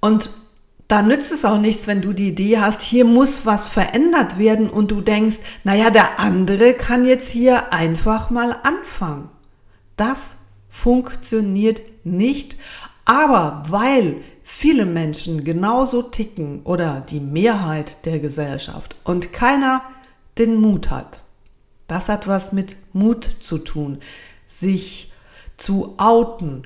Und 0.00 0.30
da 0.88 1.02
nützt 1.02 1.30
es 1.30 1.44
auch 1.44 1.58
nichts, 1.58 1.86
wenn 1.86 2.00
du 2.00 2.12
die 2.12 2.30
Idee 2.30 2.58
hast, 2.58 2.82
hier 2.82 3.04
muss 3.04 3.46
was 3.46 3.68
verändert 3.68 4.38
werden 4.38 4.68
und 4.68 4.90
du 4.90 5.00
denkst, 5.00 5.36
naja, 5.62 5.90
der 5.90 6.18
andere 6.18 6.74
kann 6.74 7.04
jetzt 7.04 7.30
hier 7.30 7.72
einfach 7.72 8.30
mal 8.30 8.56
anfangen. 8.64 9.28
Das 9.96 10.34
funktioniert 10.70 11.82
nicht. 12.04 12.56
Aber 13.04 13.64
weil 13.68 14.16
viele 14.42 14.86
Menschen 14.86 15.44
genauso 15.44 16.02
ticken 16.02 16.62
oder 16.62 17.04
die 17.08 17.20
Mehrheit 17.20 18.06
der 18.06 18.18
Gesellschaft 18.18 18.96
und 19.04 19.32
keiner 19.32 19.82
den 20.38 20.56
Mut 20.56 20.90
hat, 20.90 21.22
das 21.88 22.08
hat 22.08 22.26
was 22.26 22.52
mit 22.52 22.76
Mut 22.92 23.28
zu 23.40 23.58
tun, 23.58 23.98
sich 24.46 25.12
zu 25.56 25.94
outen 25.98 26.62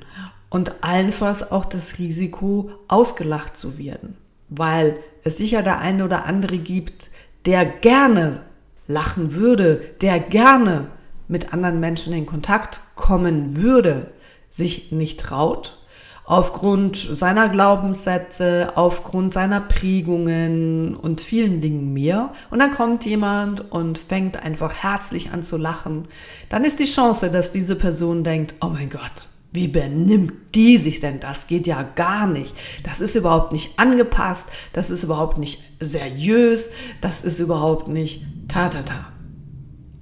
und 0.49 0.83
allenfalls 0.83 1.51
auch 1.51 1.65
das 1.65 1.99
Risiko, 1.99 2.69
ausgelacht 2.87 3.57
zu 3.57 3.77
werden. 3.77 4.15
Weil 4.49 4.97
es 5.23 5.37
sicher 5.37 5.63
der 5.63 5.79
eine 5.79 6.05
oder 6.05 6.25
andere 6.25 6.57
gibt, 6.59 7.09
der 7.45 7.65
gerne 7.65 8.43
lachen 8.87 9.33
würde, 9.33 9.81
der 10.01 10.19
gerne 10.19 10.87
mit 11.27 11.53
anderen 11.53 11.79
Menschen 11.79 12.13
in 12.13 12.25
Kontakt 12.25 12.81
kommen 12.95 13.61
würde, 13.61 14.11
sich 14.49 14.91
nicht 14.91 15.19
traut 15.19 15.77
aufgrund 16.25 16.97
seiner 16.97 17.49
Glaubenssätze, 17.49 18.73
aufgrund 18.75 19.33
seiner 19.33 19.61
Prägungen 19.61 20.95
und 20.95 21.21
vielen 21.21 21.61
Dingen 21.61 21.93
mehr. 21.93 22.33
Und 22.49 22.59
dann 22.59 22.71
kommt 22.71 23.05
jemand 23.05 23.71
und 23.71 23.97
fängt 23.97 24.41
einfach 24.41 24.73
herzlich 24.73 25.31
an 25.31 25.43
zu 25.43 25.57
lachen. 25.57 26.07
Dann 26.49 26.63
ist 26.63 26.79
die 26.79 26.85
Chance, 26.85 27.29
dass 27.29 27.51
diese 27.51 27.75
Person 27.75 28.23
denkt, 28.23 28.55
oh 28.61 28.67
mein 28.69 28.89
Gott, 28.89 29.27
wie 29.51 29.67
benimmt 29.67 30.33
die 30.55 30.77
sich 30.77 30.99
denn? 30.99 31.19
Das 31.19 31.47
geht 31.47 31.67
ja 31.67 31.83
gar 31.83 32.27
nicht. 32.27 32.53
Das 32.83 32.99
ist 32.99 33.15
überhaupt 33.15 33.53
nicht 33.53 33.79
angepasst. 33.79 34.47
Das 34.73 34.89
ist 34.89 35.03
überhaupt 35.03 35.37
nicht 35.37 35.61
seriös. 35.79 36.71
Das 37.01 37.21
ist 37.23 37.39
überhaupt 37.39 37.87
nicht 37.87 38.25
ta 38.47 38.67
ta 38.67 38.81
ta. 38.81 39.14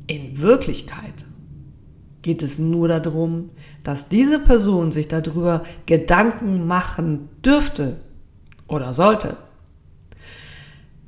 In 0.07 0.39
Wirklichkeit 0.39 1.25
geht 2.21 2.41
es 2.41 2.57
nur 2.57 2.87
darum, 2.87 3.51
dass 3.83 4.09
diese 4.09 4.39
Person 4.39 4.91
sich 4.91 5.07
darüber 5.07 5.63
Gedanken 5.85 6.67
machen 6.67 7.29
dürfte 7.45 7.97
oder 8.67 8.93
sollte. 8.93 9.37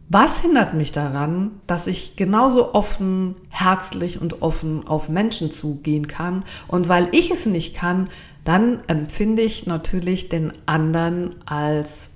Was 0.07 0.41
hindert 0.41 0.75
mich 0.75 0.91
daran, 0.91 1.51
dass 1.65 1.87
ich 1.87 2.15
genauso 2.15 2.75
offen, 2.75 3.35
herzlich 3.49 4.21
und 4.21 4.43
offen 4.43 4.87
auf 4.87 5.09
Menschen 5.09 5.51
zugehen 5.51 6.07
kann? 6.07 6.43
Und 6.67 6.87
weil 6.87 7.09
ich 7.11 7.31
es 7.31 7.47
nicht 7.47 7.75
kann, 7.75 8.09
dann 8.43 8.81
empfinde 8.85 9.41
ich 9.41 9.65
natürlich 9.65 10.29
den 10.29 10.53
anderen 10.67 11.35
als 11.47 12.11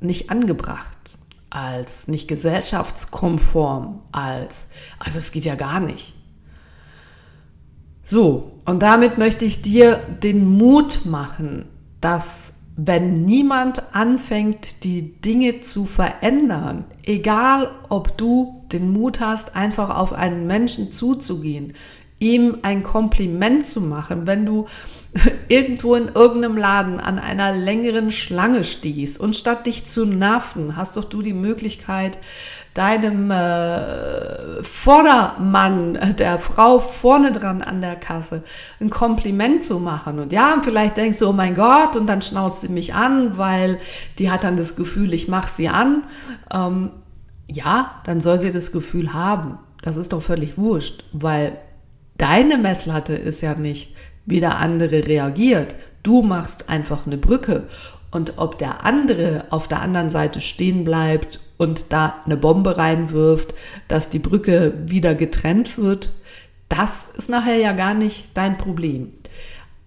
nicht 0.00 0.30
angebracht, 0.30 1.18
als 1.50 2.08
nicht 2.08 2.28
gesellschaftskonform, 2.28 4.00
als, 4.12 4.66
also 4.98 5.18
es 5.18 5.32
geht 5.32 5.44
ja 5.44 5.56
gar 5.56 5.80
nicht. 5.80 6.14
So, 8.04 8.52
und 8.64 8.80
damit 8.80 9.18
möchte 9.18 9.44
ich 9.44 9.62
dir 9.62 9.96
den 10.22 10.46
Mut 10.46 11.04
machen, 11.04 11.66
dass 12.00 12.54
wenn 12.76 13.24
niemand 13.24 13.94
anfängt, 13.94 14.84
die 14.84 15.20
Dinge 15.20 15.60
zu 15.60 15.84
verändern, 15.84 16.84
egal 17.02 17.70
ob 17.88 18.16
du 18.16 18.64
den 18.72 18.92
Mut 18.92 19.20
hast, 19.20 19.54
einfach 19.54 19.90
auf 19.90 20.12
einen 20.12 20.46
Menschen 20.46 20.92
zuzugehen, 20.92 21.74
ihm 22.18 22.58
ein 22.62 22.82
Kompliment 22.82 23.66
zu 23.66 23.80
machen, 23.80 24.26
wenn 24.26 24.46
du 24.46 24.66
irgendwo 25.48 25.94
in 25.94 26.08
irgendeinem 26.14 26.56
Laden 26.56 27.00
an 27.00 27.18
einer 27.18 27.52
längeren 27.52 28.10
Schlange 28.10 28.64
stehst 28.64 29.18
und 29.18 29.36
statt 29.36 29.66
dich 29.66 29.86
zu 29.86 30.06
nerven, 30.06 30.76
hast 30.76 30.96
doch 30.96 31.04
du 31.04 31.22
die 31.22 31.32
Möglichkeit, 31.32 32.18
deinem 32.74 33.32
äh, 33.32 34.62
Vordermann, 34.62 36.14
der 36.16 36.38
Frau 36.38 36.78
vorne 36.78 37.32
dran 37.32 37.62
an 37.62 37.80
der 37.80 37.96
Kasse, 37.96 38.44
ein 38.80 38.90
Kompliment 38.90 39.64
zu 39.64 39.80
machen. 39.80 40.20
Und 40.20 40.32
ja, 40.32 40.56
vielleicht 40.62 40.96
denkst 40.96 41.18
du, 41.18 41.28
oh 41.28 41.32
mein 41.32 41.56
Gott, 41.56 41.96
und 41.96 42.06
dann 42.06 42.22
schnauzt 42.22 42.60
sie 42.60 42.68
mich 42.68 42.94
an, 42.94 43.36
weil 43.36 43.80
die 44.18 44.30
hat 44.30 44.44
dann 44.44 44.56
das 44.56 44.76
Gefühl, 44.76 45.14
ich 45.14 45.26
mache 45.26 45.50
sie 45.50 45.68
an. 45.68 46.04
Ähm, 46.52 46.90
ja, 47.48 48.00
dann 48.04 48.20
soll 48.20 48.38
sie 48.38 48.52
das 48.52 48.70
Gefühl 48.70 49.12
haben. 49.12 49.58
Das 49.82 49.96
ist 49.96 50.12
doch 50.12 50.22
völlig 50.22 50.56
wurscht, 50.56 51.02
weil 51.12 51.58
deine 52.18 52.58
Messlatte 52.58 53.14
ist 53.14 53.40
ja 53.40 53.54
nicht, 53.54 53.96
wie 54.30 54.40
der 54.40 54.56
andere 54.56 55.06
reagiert. 55.06 55.74
Du 56.02 56.22
machst 56.22 56.70
einfach 56.70 57.06
eine 57.06 57.18
Brücke. 57.18 57.64
Und 58.10 58.38
ob 58.38 58.58
der 58.58 58.84
andere 58.84 59.44
auf 59.50 59.68
der 59.68 59.80
anderen 59.80 60.10
Seite 60.10 60.40
stehen 60.40 60.84
bleibt 60.84 61.40
und 61.58 61.92
da 61.92 62.16
eine 62.24 62.36
Bombe 62.36 62.76
reinwirft, 62.76 63.54
dass 63.86 64.08
die 64.08 64.18
Brücke 64.18 64.72
wieder 64.86 65.14
getrennt 65.14 65.78
wird, 65.78 66.12
das 66.68 67.08
ist 67.16 67.28
nachher 67.28 67.56
ja 67.56 67.72
gar 67.72 67.94
nicht 67.94 68.30
dein 68.34 68.56
Problem. 68.56 69.12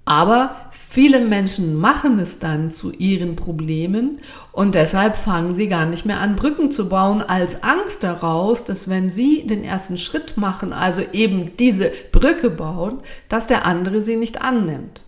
Aber 0.06 0.56
viele 0.94 1.22
Menschen 1.22 1.76
machen 1.76 2.20
es 2.20 2.38
dann 2.38 2.70
zu 2.70 2.92
ihren 2.92 3.36
Problemen 3.36 4.20
und 4.52 4.76
deshalb 4.76 5.16
fangen 5.16 5.56
sie 5.56 5.68
gar 5.68 5.88
nicht 5.88 6.06
mehr 6.06 6.20
an, 6.20 6.36
Brücken 6.36 6.72
zu 6.72 6.88
bauen, 6.88 7.24
als 7.24 7.64
Angst 7.64 8.04
daraus, 8.04 8.64
dass 8.64 8.88
wenn 8.88 9.10
sie 9.10 9.48
den 9.48 9.64
ersten 9.64 9.98
Schritt 9.98 10.38
machen, 10.38 10.72
also 10.72 11.02
eben 11.12 11.58
diese 11.58 11.92
Brücke 12.12 12.52
bauen, 12.52 13.00
dass 13.28 13.48
der 13.48 13.66
andere 13.66 14.04
sie 14.04 14.18
nicht 14.18 14.44
annimmt. 14.44 15.04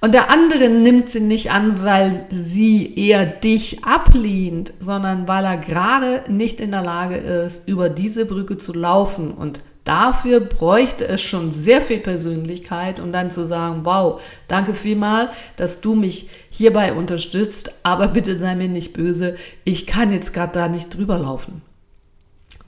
Und 0.00 0.14
der 0.14 0.30
andere 0.30 0.70
nimmt 0.70 1.10
sie 1.10 1.20
nicht 1.20 1.50
an, 1.50 1.84
weil 1.84 2.24
sie 2.30 2.94
eher 2.94 3.26
dich 3.26 3.84
ablehnt, 3.84 4.72
sondern 4.80 5.28
weil 5.28 5.44
er 5.44 5.58
gerade 5.58 6.22
nicht 6.32 6.58
in 6.58 6.70
der 6.70 6.82
Lage 6.82 7.16
ist, 7.16 7.68
über 7.68 7.90
diese 7.90 8.24
Brücke 8.24 8.56
zu 8.56 8.72
laufen. 8.72 9.32
Und 9.32 9.60
dafür 9.90 10.38
bräuchte 10.38 11.08
es 11.08 11.20
schon 11.20 11.52
sehr 11.52 11.82
viel 11.82 11.98
Persönlichkeit, 11.98 13.00
um 13.00 13.10
dann 13.10 13.32
zu 13.32 13.44
sagen, 13.44 13.80
wow, 13.82 14.20
danke 14.46 14.72
vielmal, 14.72 15.30
dass 15.56 15.80
du 15.80 15.96
mich 15.96 16.28
hierbei 16.48 16.92
unterstützt, 16.92 17.72
aber 17.82 18.06
bitte 18.06 18.36
sei 18.36 18.54
mir 18.54 18.68
nicht 18.68 18.92
böse, 18.92 19.34
ich 19.64 19.88
kann 19.88 20.12
jetzt 20.12 20.32
gerade 20.32 20.52
da 20.52 20.68
nicht 20.68 20.96
drüber 20.96 21.18
laufen. 21.18 21.62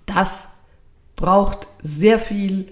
Das 0.05 0.49
braucht 1.15 1.69
sehr 1.81 2.19
viel 2.19 2.67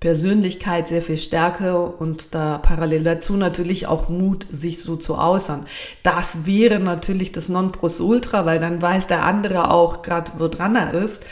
Persönlichkeit, 0.00 0.86
sehr 0.86 1.02
viel 1.02 1.18
Stärke 1.18 1.76
und 1.82 2.32
da 2.32 2.58
parallel 2.58 3.02
dazu 3.02 3.36
natürlich 3.36 3.88
auch 3.88 4.08
Mut, 4.08 4.46
sich 4.48 4.80
so 4.80 4.94
zu 4.94 5.18
äußern. 5.18 5.66
Das 6.04 6.46
wäre 6.46 6.78
natürlich 6.78 7.32
das 7.32 7.48
Nonplusultra, 7.48 8.46
weil 8.46 8.60
dann 8.60 8.80
weiß 8.80 9.08
der 9.08 9.24
andere 9.24 9.72
auch 9.72 10.02
gerade, 10.02 10.30
wo 10.38 10.46
dran 10.46 10.76
er 10.76 10.94
ist. 10.94 11.24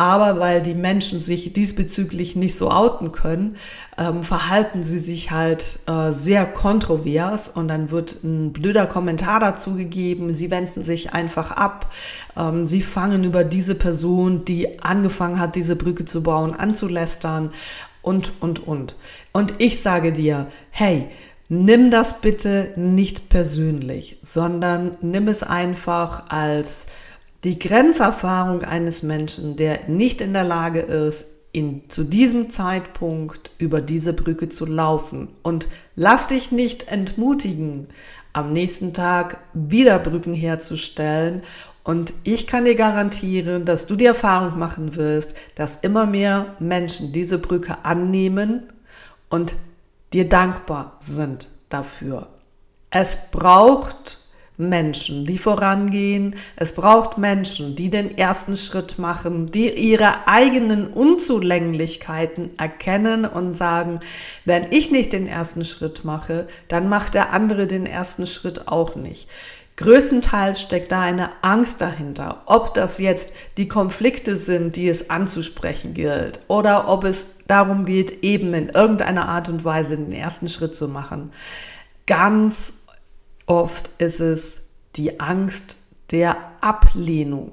Aber 0.00 0.40
weil 0.40 0.62
die 0.62 0.72
Menschen 0.72 1.20
sich 1.20 1.52
diesbezüglich 1.52 2.34
nicht 2.34 2.54
so 2.54 2.70
outen 2.70 3.12
können, 3.12 3.56
ähm, 3.98 4.22
verhalten 4.22 4.82
sie 4.82 4.98
sich 4.98 5.30
halt 5.30 5.80
äh, 5.86 6.12
sehr 6.12 6.46
kontrovers 6.46 7.48
und 7.48 7.68
dann 7.68 7.90
wird 7.90 8.24
ein 8.24 8.54
blöder 8.54 8.86
Kommentar 8.86 9.40
dazu 9.40 9.74
gegeben. 9.74 10.32
Sie 10.32 10.50
wenden 10.50 10.84
sich 10.84 11.12
einfach 11.12 11.50
ab. 11.50 11.92
Ähm, 12.34 12.66
sie 12.66 12.80
fangen 12.80 13.24
über 13.24 13.44
diese 13.44 13.74
Person, 13.74 14.46
die 14.46 14.82
angefangen 14.82 15.38
hat, 15.38 15.54
diese 15.54 15.76
Brücke 15.76 16.06
zu 16.06 16.22
bauen, 16.22 16.54
anzulästern 16.54 17.50
und, 18.00 18.32
und, 18.40 18.66
und. 18.66 18.94
Und 19.32 19.52
ich 19.58 19.82
sage 19.82 20.14
dir, 20.14 20.46
hey, 20.70 21.10
nimm 21.50 21.90
das 21.90 22.22
bitte 22.22 22.68
nicht 22.76 23.28
persönlich, 23.28 24.16
sondern 24.22 24.96
nimm 25.02 25.28
es 25.28 25.42
einfach 25.42 26.30
als 26.30 26.86
die 27.44 27.58
Grenzerfahrung 27.58 28.62
eines 28.62 29.02
Menschen, 29.02 29.56
der 29.56 29.88
nicht 29.88 30.20
in 30.20 30.32
der 30.32 30.44
Lage 30.44 30.80
ist, 30.80 31.26
in, 31.52 31.88
zu 31.88 32.04
diesem 32.04 32.50
Zeitpunkt 32.50 33.50
über 33.58 33.80
diese 33.80 34.12
Brücke 34.12 34.48
zu 34.48 34.66
laufen. 34.66 35.28
Und 35.42 35.68
lass 35.96 36.28
dich 36.28 36.52
nicht 36.52 36.88
entmutigen, 36.88 37.88
am 38.32 38.52
nächsten 38.52 38.94
Tag 38.94 39.40
wieder 39.54 39.98
Brücken 39.98 40.34
herzustellen 40.34 41.42
und 41.82 42.12
ich 42.24 42.46
kann 42.46 42.66
dir 42.66 42.76
garantieren, 42.76 43.64
dass 43.64 43.86
du 43.86 43.96
die 43.96 44.04
Erfahrung 44.04 44.58
machen 44.58 44.94
wirst, 44.96 45.34
dass 45.54 45.78
immer 45.82 46.06
mehr 46.06 46.54
Menschen 46.60 47.12
diese 47.12 47.38
Brücke 47.38 47.84
annehmen 47.84 48.64
und 49.28 49.54
dir 50.12 50.28
dankbar 50.28 50.98
sind 51.00 51.48
dafür. 51.68 52.28
Es 52.90 53.30
braucht 53.32 54.19
Menschen, 54.60 55.26
die 55.26 55.38
vorangehen. 55.38 56.36
Es 56.56 56.74
braucht 56.74 57.18
Menschen, 57.18 57.74
die 57.74 57.90
den 57.90 58.16
ersten 58.16 58.56
Schritt 58.56 58.98
machen, 58.98 59.50
die 59.50 59.70
ihre 59.70 60.28
eigenen 60.28 60.86
Unzulänglichkeiten 60.88 62.58
erkennen 62.58 63.24
und 63.24 63.56
sagen, 63.56 64.00
wenn 64.44 64.70
ich 64.70 64.90
nicht 64.90 65.12
den 65.12 65.26
ersten 65.26 65.64
Schritt 65.64 66.04
mache, 66.04 66.46
dann 66.68 66.88
macht 66.88 67.14
der 67.14 67.32
andere 67.32 67.66
den 67.66 67.86
ersten 67.86 68.26
Schritt 68.26 68.68
auch 68.68 68.94
nicht. 68.94 69.26
Größtenteils 69.80 70.60
steckt 70.60 70.92
da 70.92 71.00
eine 71.00 71.30
Angst 71.40 71.80
dahinter, 71.80 72.42
ob 72.44 72.74
das 72.74 72.98
jetzt 72.98 73.32
die 73.56 73.66
Konflikte 73.66 74.36
sind, 74.36 74.76
die 74.76 74.90
es 74.90 75.08
anzusprechen 75.08 75.94
gilt, 75.94 76.40
oder 76.48 76.88
ob 76.88 77.04
es 77.04 77.24
darum 77.48 77.86
geht, 77.86 78.22
eben 78.22 78.52
in 78.52 78.68
irgendeiner 78.68 79.26
Art 79.26 79.48
und 79.48 79.64
Weise 79.64 79.96
den 79.96 80.12
ersten 80.12 80.50
Schritt 80.50 80.76
zu 80.76 80.86
machen. 80.86 81.32
Ganz 82.06 82.74
oft 83.50 83.90
ist 83.98 84.20
es 84.20 84.62
die 84.94 85.18
Angst 85.18 85.76
der 86.12 86.36
Ablehnung. 86.60 87.52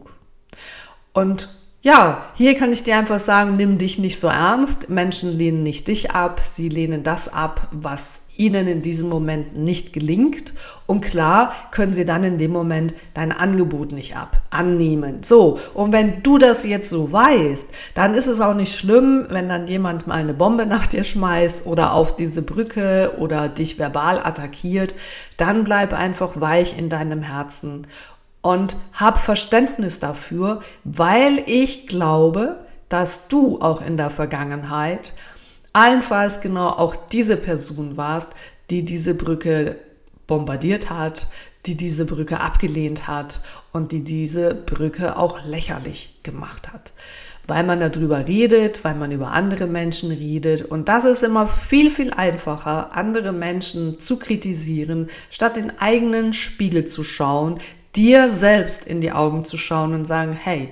Und 1.11 1.49
ja, 1.81 2.25
hier 2.35 2.55
kann 2.55 2.71
ich 2.71 2.83
dir 2.83 2.97
einfach 2.97 3.19
sagen, 3.19 3.57
nimm 3.57 3.79
dich 3.79 3.97
nicht 3.97 4.19
so 4.19 4.27
ernst. 4.27 4.89
Menschen 4.89 5.35
lehnen 5.35 5.63
nicht 5.63 5.87
dich 5.87 6.11
ab, 6.11 6.41
sie 6.41 6.69
lehnen 6.69 7.03
das 7.03 7.33
ab, 7.33 7.69
was 7.71 8.21
ihnen 8.37 8.67
in 8.67 8.81
diesem 8.81 9.09
Moment 9.09 9.57
nicht 9.57 9.93
gelingt. 9.93 10.53
Und 10.85 11.01
klar 11.01 11.53
können 11.71 11.93
sie 11.93 12.05
dann 12.05 12.23
in 12.23 12.37
dem 12.37 12.51
Moment 12.51 12.93
dein 13.13 13.31
Angebot 13.31 13.91
nicht 13.91 14.15
ab, 14.15 14.41
annehmen. 14.49 15.23
So, 15.23 15.59
und 15.73 15.91
wenn 15.91 16.23
du 16.23 16.37
das 16.37 16.63
jetzt 16.63 16.89
so 16.89 17.11
weißt, 17.11 17.67
dann 17.93 18.13
ist 18.13 18.27
es 18.27 18.39
auch 18.39 18.53
nicht 18.53 18.77
schlimm, 18.77 19.25
wenn 19.29 19.49
dann 19.49 19.67
jemand 19.67 20.07
mal 20.07 20.15
eine 20.15 20.33
Bombe 20.33 20.65
nach 20.65 20.87
dir 20.87 21.03
schmeißt 21.03 21.65
oder 21.65 21.93
auf 21.93 22.15
diese 22.15 22.41
Brücke 22.41 23.13
oder 23.17 23.49
dich 23.49 23.77
verbal 23.77 24.19
attackiert. 24.19 24.95
Dann 25.35 25.63
bleib 25.63 25.93
einfach 25.93 26.39
weich 26.39 26.77
in 26.77 26.89
deinem 26.89 27.21
Herzen 27.21 27.87
und 28.41 28.77
hab 28.93 29.17
Verständnis 29.17 29.99
dafür, 29.99 30.61
weil 30.85 31.43
ich 31.47 31.87
glaube, 31.87 32.59
dass 32.89 33.27
du 33.27 33.59
auch 33.59 33.81
in 33.81 33.97
der 33.97 34.09
Vergangenheit 34.09 35.13
allenfalls 35.77 36.41
genau 36.41 36.69
auch 36.69 36.95
diese 36.95 37.37
Person 37.37 37.97
warst, 37.97 38.29
die 38.71 38.83
diese 38.83 39.13
Brücke 39.13 39.75
bombardiert 40.25 40.89
hat, 40.89 41.27
die 41.67 41.75
diese 41.75 42.05
Brücke 42.05 42.39
abgelehnt 42.39 43.07
hat 43.07 43.41
und 43.71 43.91
die 43.91 44.03
diese 44.03 44.55
Brücke 44.55 45.17
auch 45.17 45.45
lächerlich 45.45 46.15
gemacht 46.23 46.73
hat. 46.73 46.93
Weil 47.45 47.63
man 47.63 47.79
darüber 47.79 48.27
redet, 48.27 48.83
weil 48.83 48.95
man 48.95 49.11
über 49.11 49.31
andere 49.31 49.67
Menschen 49.67 50.11
redet. 50.11 50.63
Und 50.63 50.89
das 50.89 51.05
ist 51.05 51.23
immer 51.23 51.47
viel, 51.47 51.91
viel 51.91 52.11
einfacher, 52.11 52.95
andere 52.95 53.31
Menschen 53.31 53.99
zu 53.99 54.17
kritisieren, 54.17 55.09
statt 55.29 55.57
den 55.57 55.79
eigenen 55.79 56.33
Spiegel 56.33 56.87
zu 56.87 57.03
schauen, 57.03 57.59
dir 57.95 58.31
selbst 58.31 58.85
in 58.85 58.99
die 58.99 59.11
Augen 59.11 59.45
zu 59.45 59.57
schauen 59.57 59.93
und 59.93 60.05
sagen, 60.05 60.33
hey, 60.33 60.71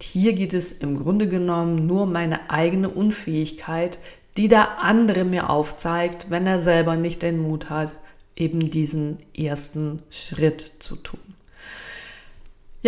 hier 0.00 0.32
geht 0.32 0.54
es 0.54 0.72
im 0.72 0.96
Grunde 1.02 1.28
genommen 1.28 1.86
nur 1.86 2.06
meine 2.06 2.50
eigene 2.50 2.88
Unfähigkeit, 2.88 3.98
die 4.38 4.48
der 4.48 4.78
andere 4.78 5.24
mir 5.24 5.50
aufzeigt, 5.50 6.30
wenn 6.30 6.46
er 6.46 6.60
selber 6.60 6.96
nicht 6.96 7.22
den 7.22 7.40
Mut 7.40 7.70
hat, 7.70 7.92
eben 8.36 8.70
diesen 8.70 9.18
ersten 9.36 10.00
Schritt 10.10 10.74
zu 10.78 10.94
tun. 10.94 11.27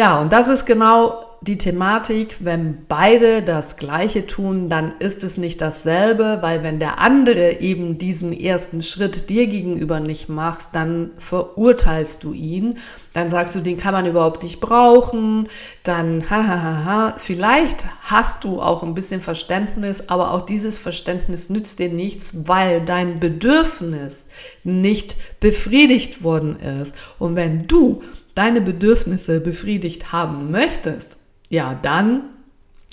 Ja, 0.00 0.18
und 0.18 0.32
das 0.32 0.48
ist 0.48 0.64
genau 0.64 1.26
die 1.42 1.58
Thematik, 1.58 2.36
wenn 2.40 2.86
beide 2.88 3.42
das 3.42 3.76
Gleiche 3.76 4.26
tun, 4.26 4.70
dann 4.70 4.94
ist 4.98 5.22
es 5.24 5.36
nicht 5.36 5.60
dasselbe, 5.60 6.38
weil 6.40 6.62
wenn 6.62 6.78
der 6.78 7.00
andere 7.00 7.60
eben 7.60 7.98
diesen 7.98 8.32
ersten 8.32 8.80
Schritt 8.80 9.28
dir 9.28 9.46
gegenüber 9.46 10.00
nicht 10.00 10.30
macht, 10.30 10.68
dann 10.72 11.10
verurteilst 11.18 12.24
du 12.24 12.32
ihn, 12.32 12.78
dann 13.12 13.28
sagst 13.28 13.54
du, 13.54 13.60
den 13.60 13.76
kann 13.76 13.92
man 13.92 14.06
überhaupt 14.06 14.42
nicht 14.42 14.58
brauchen, 14.58 15.48
dann 15.82 16.30
hahaha, 16.30 17.16
vielleicht 17.18 17.84
hast 18.02 18.44
du 18.44 18.62
auch 18.62 18.82
ein 18.82 18.94
bisschen 18.94 19.20
Verständnis, 19.20 20.08
aber 20.08 20.32
auch 20.32 20.46
dieses 20.46 20.78
Verständnis 20.78 21.50
nützt 21.50 21.78
dir 21.78 21.90
nichts, 21.90 22.48
weil 22.48 22.80
dein 22.80 23.20
Bedürfnis 23.20 24.28
nicht 24.64 25.16
befriedigt 25.40 26.22
worden 26.22 26.58
ist. 26.58 26.94
Und 27.18 27.36
wenn 27.36 27.66
du 27.66 28.00
deine 28.34 28.60
Bedürfnisse 28.60 29.40
befriedigt 29.40 30.12
haben 30.12 30.50
möchtest, 30.50 31.16
ja, 31.48 31.78
dann 31.82 32.22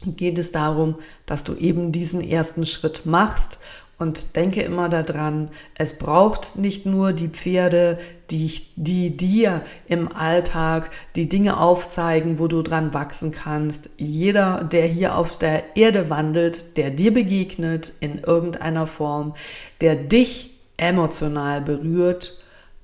geht 0.06 0.38
es 0.38 0.52
darum, 0.52 0.95
dass 1.26 1.43
du 1.43 1.56
eben 1.56 1.91
diesen 1.91 2.21
ersten 2.21 2.65
Schritt 2.65 3.06
machst 3.06 3.60
und 4.00 4.36
denke 4.36 4.62
immer 4.62 4.89
daran, 4.89 5.50
es 5.73 5.97
braucht 5.97 6.56
nicht 6.56 6.86
nur 6.86 7.13
die 7.13 7.30
Pferde, 7.30 7.97
die, 8.30 8.62
die 8.76 9.17
dir 9.17 9.63
im 9.88 10.15
Alltag 10.15 10.91
die 11.15 11.28
Dinge 11.28 11.60
aufzeigen, 11.60 12.38
wo 12.38 12.47
du 12.47 12.62
dran 12.62 12.93
wachsen 12.93 13.32
kannst. 13.32 13.89
Jeder, 13.97 14.63
der 14.63 14.86
hier 14.86 15.17
auf 15.17 15.39
der 15.39 15.76
Erde 15.76 16.12
wandelt, 16.12 16.78
der 16.78 16.91
dir 16.91 17.12
begegnet 17.12 17.93
in 18.00 18.19
irgendeiner 18.19 18.86
Form, 18.86 19.34
der 19.82 19.95
dich 19.95 20.52
emotional 20.78 21.62
berührt, 21.62 22.39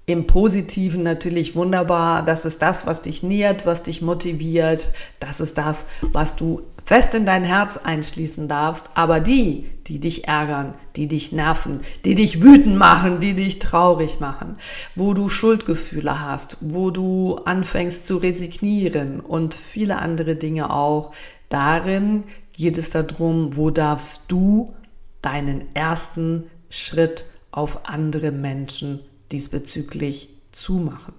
im 0.05 0.27
Positiven 0.27 1.01
natürlich 1.01 1.55
wunderbar. 1.55 2.23
Das 2.23 2.43
ist 2.43 2.61
das, 2.61 2.85
was 2.85 3.01
dich 3.01 3.23
nährt, 3.23 3.65
was 3.65 3.83
dich 3.83 4.01
motiviert. 4.01 4.89
Das 5.19 5.39
ist 5.39 5.57
das, 5.57 5.87
was 6.01 6.35
du 6.35 6.61
fest 6.83 7.15
in 7.15 7.25
dein 7.25 7.45
Herz 7.45 7.77
einschließen 7.77 8.49
darfst. 8.49 8.89
Aber 8.95 9.21
die, 9.21 9.69
die 9.87 9.99
dich 9.99 10.27
ärgern, 10.27 10.73
die 10.97 11.07
dich 11.07 11.31
nerven, 11.31 11.81
die 12.03 12.15
dich 12.15 12.43
wütend 12.43 12.77
machen, 12.77 13.21
die 13.21 13.33
dich 13.33 13.59
traurig 13.59 14.19
machen, 14.19 14.57
wo 14.95 15.13
du 15.13 15.29
Schuldgefühle 15.29 16.19
hast, 16.19 16.57
wo 16.59 16.91
du 16.91 17.37
anfängst 17.45 18.05
zu 18.05 18.17
resignieren 18.17 19.21
und 19.21 19.53
viele 19.53 19.99
andere 19.99 20.35
Dinge 20.35 20.69
auch, 20.69 21.13
darin 21.47 22.23
geht 22.51 22.77
es 22.77 22.89
darum, 22.89 23.55
wo 23.55 23.69
darfst 23.69 24.25
du 24.27 24.73
deinen 25.21 25.73
ersten 25.73 26.43
Schritt 26.69 27.23
auf 27.51 27.87
andere 27.87 28.31
Menschen 28.31 28.99
diesbezüglich 29.33 30.29
zumachen. 30.53 31.13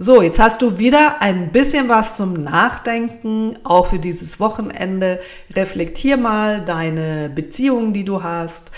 So, 0.00 0.22
jetzt 0.22 0.38
hast 0.38 0.62
du 0.62 0.78
wieder 0.78 1.20
ein 1.22 1.50
bisschen 1.50 1.88
was 1.88 2.16
zum 2.16 2.34
Nachdenken, 2.34 3.58
auch 3.64 3.86
für 3.86 3.98
dieses 3.98 4.38
Wochenende. 4.38 5.18
Reflektier 5.54 6.16
mal 6.16 6.60
deine 6.60 7.28
Beziehungen, 7.28 7.92
die 7.92 8.04
du 8.04 8.22
hast 8.22 8.70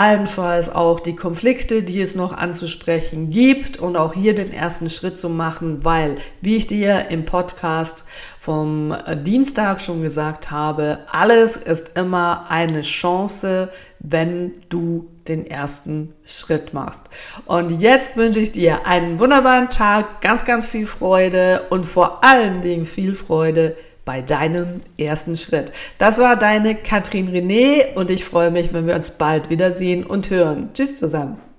allenfalls 0.00 0.74
auch 0.74 0.98
die 1.00 1.14
Konflikte, 1.14 1.82
die 1.82 2.00
es 2.00 2.14
noch 2.14 2.32
anzusprechen 2.32 3.30
gibt 3.30 3.76
und 3.76 3.98
auch 3.98 4.14
hier 4.14 4.34
den 4.34 4.50
ersten 4.50 4.88
Schritt 4.88 5.18
zu 5.18 5.28
machen, 5.28 5.84
weil, 5.84 6.16
wie 6.40 6.56
ich 6.56 6.66
dir 6.66 7.10
im 7.10 7.26
Podcast 7.26 8.04
vom 8.38 8.96
Dienstag 9.24 9.78
schon 9.78 10.00
gesagt 10.00 10.50
habe, 10.50 11.00
alles 11.10 11.58
ist 11.58 11.98
immer 11.98 12.46
eine 12.48 12.80
Chance, 12.80 13.68
wenn 14.00 14.54
du 14.68 15.08
den 15.28 15.46
ersten 15.46 16.14
Schritt 16.24 16.74
machst. 16.74 17.02
Und 17.44 17.80
jetzt 17.80 18.16
wünsche 18.16 18.40
ich 18.40 18.52
dir 18.52 18.86
einen 18.86 19.20
wunderbaren 19.20 19.68
Tag, 19.70 20.22
ganz, 20.22 20.44
ganz 20.44 20.66
viel 20.66 20.86
Freude 20.86 21.66
und 21.70 21.84
vor 21.84 22.24
allen 22.24 22.62
Dingen 22.62 22.86
viel 22.86 23.14
Freude 23.14 23.76
bei 24.04 24.22
deinem 24.22 24.80
ersten 24.98 25.36
Schritt. 25.36 25.72
Das 25.98 26.18
war 26.18 26.36
deine 26.36 26.74
Katrin 26.74 27.28
René 27.28 27.94
und 27.94 28.10
ich 28.10 28.24
freue 28.24 28.50
mich, 28.50 28.72
wenn 28.72 28.86
wir 28.86 28.96
uns 28.96 29.12
bald 29.12 29.50
wiedersehen 29.50 30.04
und 30.04 30.30
hören. 30.30 30.70
Tschüss 30.72 30.96
zusammen. 30.96 31.49